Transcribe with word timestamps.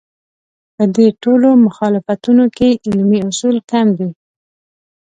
په 0.75 0.83
دې 0.95 1.07
ټولو 1.23 1.47
مخالفتونو 1.65 2.45
کې 2.57 2.69
علمي 2.85 3.19
اصول 3.29 3.57
کم 3.71 3.87
دي. 3.97 4.09